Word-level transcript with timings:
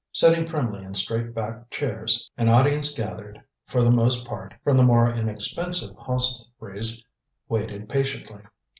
Sitting 0.11 0.47
primly 0.47 0.83
in 0.83 0.95
straight 0.95 1.31
backed 1.35 1.69
chairs, 1.69 2.31
an 2.35 2.49
audience 2.49 2.97
gathered 2.97 3.39
for 3.67 3.83
the 3.83 3.91
most 3.91 4.25
part 4.25 4.55
from 4.63 4.75
the 4.75 4.81
more 4.81 5.07
inexpensive 5.13 5.95
hostelries 5.95 7.05
waited 7.47 7.87
patiently. 7.87 8.41